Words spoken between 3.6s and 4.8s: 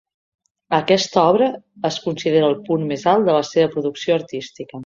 producció artística.